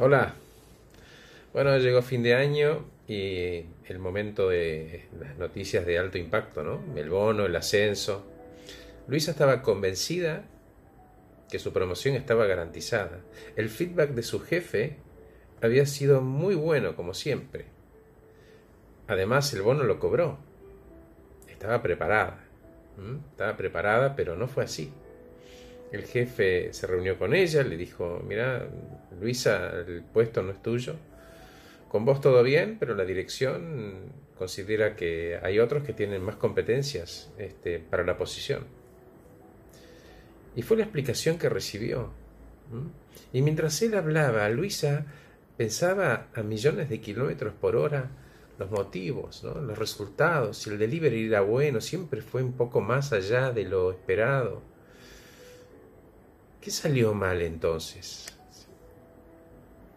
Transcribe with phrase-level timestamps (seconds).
[0.00, 0.32] Hola.
[1.52, 6.80] Bueno, llegó fin de año y el momento de las noticias de alto impacto, ¿no?
[6.94, 8.24] El bono, el ascenso.
[9.08, 10.44] Luisa estaba convencida
[11.50, 13.18] que su promoción estaba garantizada.
[13.56, 14.98] El feedback de su jefe
[15.60, 17.64] había sido muy bueno, como siempre.
[19.08, 20.38] Además, el bono lo cobró.
[21.48, 22.44] Estaba preparada.
[23.32, 24.92] Estaba preparada, pero no fue así.
[25.90, 28.68] El jefe se reunió con ella, le dijo, mira,
[29.20, 30.96] Luisa, el puesto no es tuyo.
[31.88, 37.32] Con vos todo bien, pero la dirección considera que hay otros que tienen más competencias
[37.38, 38.64] este, para la posición.
[40.54, 42.10] Y fue la explicación que recibió.
[43.32, 45.06] Y mientras él hablaba, Luisa
[45.56, 48.10] pensaba a millones de kilómetros por hora
[48.58, 53.52] los motivos, los resultados, si el delivery era bueno, siempre fue un poco más allá
[53.52, 54.62] de lo esperado
[56.68, 58.26] ¿Qué salió mal entonces?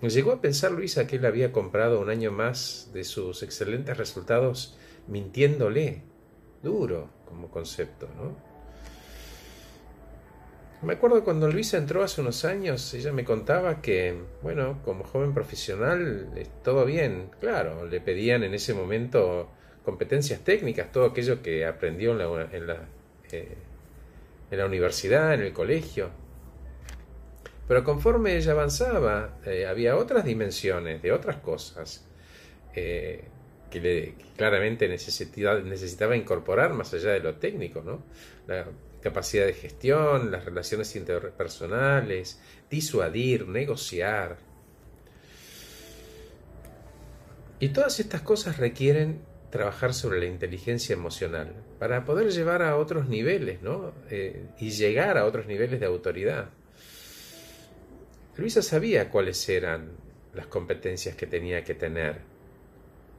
[0.00, 4.76] Llegó a pensar Luisa que él había comprado un año más de sus excelentes resultados
[5.06, 6.02] mintiéndole.
[6.64, 8.36] Duro como concepto, ¿no?
[10.84, 15.34] Me acuerdo cuando Luisa entró hace unos años, ella me contaba que, bueno, como joven
[15.34, 16.28] profesional,
[16.64, 19.50] todo bien, claro, le pedían en ese momento
[19.84, 22.88] competencias técnicas, todo aquello que aprendió en la,
[23.30, 23.56] eh,
[24.50, 26.25] en la universidad, en el colegio,
[27.68, 32.06] pero conforme ella avanzaba, eh, había otras dimensiones de otras cosas
[32.74, 33.24] eh,
[33.70, 38.04] que, le, claramente necesitaba, incorporar más allá de lo técnico, ¿no?
[38.46, 38.66] La
[39.00, 44.38] capacidad de gestión, las relaciones interpersonales, disuadir, negociar.
[47.58, 53.08] Y todas estas cosas requieren trabajar sobre la inteligencia emocional para poder llevar a otros
[53.08, 53.92] niveles, ¿no?
[54.10, 56.50] Eh, y llegar a otros niveles de autoridad.
[58.36, 59.92] Luisa sabía cuáles eran
[60.34, 62.20] las competencias que tenía que tener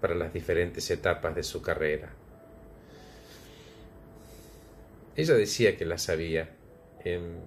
[0.00, 2.12] para las diferentes etapas de su carrera.
[5.16, 6.50] Ella decía que las sabía,
[7.04, 7.40] em,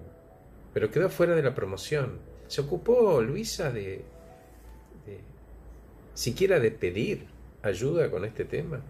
[0.74, 2.18] pero quedó fuera de la promoción.
[2.48, 4.04] Se ocupó Luisa de,
[5.06, 5.20] de
[6.14, 7.26] siquiera de pedir
[7.62, 8.80] ayuda con este tema.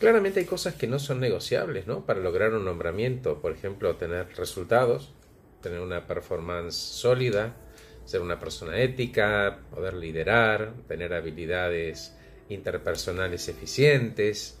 [0.00, 2.04] Claramente hay cosas que no son negociables, ¿no?
[2.04, 5.14] Para lograr un nombramiento, por ejemplo, tener resultados,
[5.62, 7.54] tener una performance sólida,
[8.04, 12.14] ser una persona ética, poder liderar, tener habilidades
[12.48, 14.58] interpersonales eficientes,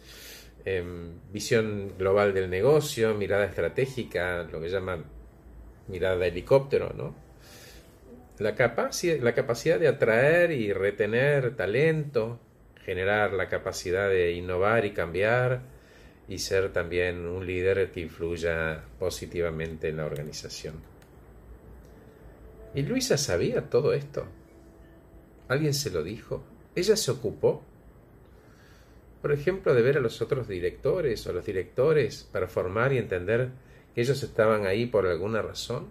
[0.64, 5.04] em, visión global del negocio, mirada estratégica, lo que llaman
[5.88, 7.14] mirada de helicóptero, ¿no?
[8.38, 12.40] La, la capacidad de atraer y retener talento,
[12.84, 15.60] generar la capacidad de innovar y cambiar,
[16.28, 20.91] y ser también un líder que influya positivamente en la organización.
[22.74, 24.26] ¿Y Luisa sabía todo esto?
[25.48, 26.42] ¿Alguien se lo dijo?
[26.74, 27.62] ¿Ella se ocupó?
[29.20, 33.50] Por ejemplo, de ver a los otros directores o los directores para formar y entender
[33.94, 35.88] que ellos estaban ahí por alguna razón.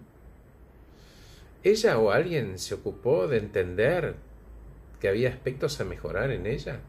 [1.62, 4.16] ¿Ella o alguien se ocupó de entender
[5.00, 6.80] que había aspectos a mejorar en ella?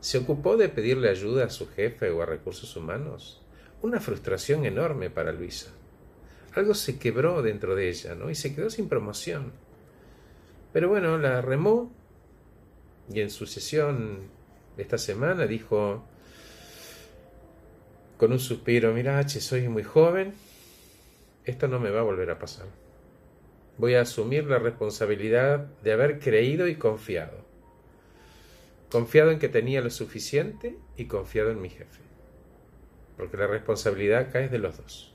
[0.00, 3.40] ¿Se ocupó de pedirle ayuda a su jefe o a recursos humanos?
[3.80, 5.70] Una frustración enorme para Luisa.
[6.54, 8.30] Algo se quebró dentro de ella, ¿no?
[8.30, 9.52] Y se quedó sin promoción.
[10.72, 11.92] Pero bueno, la remó
[13.12, 14.20] y en su sesión
[14.76, 16.04] esta semana dijo
[18.16, 20.34] con un suspiro, mira, H, soy muy joven,
[21.44, 22.66] esto no me va a volver a pasar.
[23.78, 27.42] Voy a asumir la responsabilidad de haber creído y confiado
[28.92, 32.02] confiado en que tenía lo suficiente y confiado en mi jefe.
[33.16, 35.11] Porque la responsabilidad cae de los dos.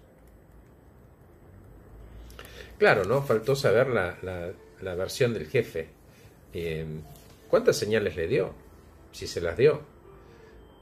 [2.78, 3.24] Claro, ¿no?
[3.24, 4.18] Faltó saber la,
[4.82, 5.90] la, versión del jefe.
[6.54, 7.02] Em,
[7.50, 8.54] ¿Cuántas señales le dio?
[9.12, 9.82] Si se las dio.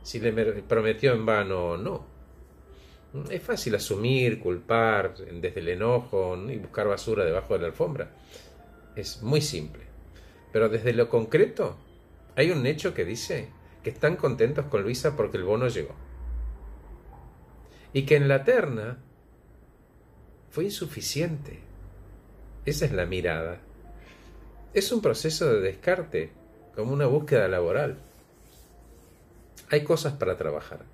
[0.03, 0.33] Si le
[0.63, 2.05] prometió en vano o no.
[3.29, 8.11] Es fácil asumir, culpar desde el enojo y buscar basura debajo de la alfombra.
[8.95, 9.83] Es muy simple.
[10.51, 11.77] Pero desde lo concreto,
[12.35, 13.49] hay un hecho que dice
[13.83, 15.95] que están contentos con Luisa porque el bono llegó.
[17.93, 18.97] Y que en la terna
[20.49, 21.64] fue insuficiente.
[22.65, 23.61] Esa es la mirada.
[24.73, 26.31] Es un proceso de descarte,
[26.75, 27.97] como una búsqueda laboral.
[29.69, 30.85] Hay cosas para trabajar.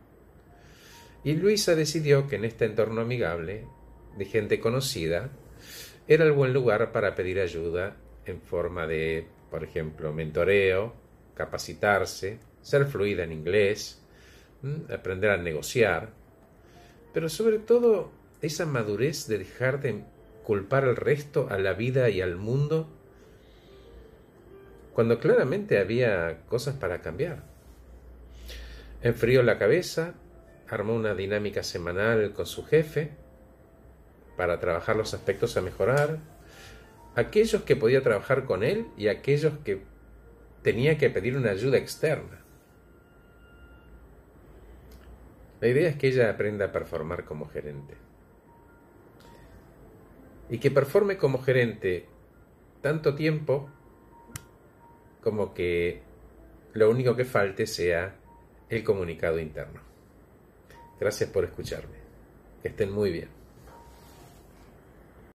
[1.24, 3.66] Y Luisa decidió que en este entorno amigable,
[4.18, 5.30] de gente conocida,
[6.08, 7.96] era el buen lugar para pedir ayuda
[8.26, 10.94] en forma de, por ejemplo, mentoreo,
[11.36, 14.02] capacitarse, ser fluida en inglés,
[14.94, 16.10] aprender a negociar,
[17.14, 20.04] pero sobre todo esa madurez de dejar de
[20.44, 22.90] culpar al resto, a la vida y al mundo,
[24.94, 27.44] cuando claramente había cosas para cambiar.
[29.02, 30.14] Enfrió la cabeza,
[30.70, 33.12] armó una dinámica semanal con su jefe
[34.38, 36.20] para trabajar los aspectos a mejorar,
[37.16, 39.82] aquellos que podía trabajar con él y aquellos que
[40.62, 42.42] tenía que pedir una ayuda externa.
[45.60, 47.96] La idea es que ella aprenda a performar como gerente.
[50.52, 52.06] Y que performe como gerente
[52.82, 53.70] tanto tiempo
[55.24, 56.02] como que
[56.74, 58.16] lo único que falte sea
[58.70, 59.82] el comunicado interno.
[61.00, 61.98] Gracias por escucharme.
[62.62, 63.41] Que estén muy bien.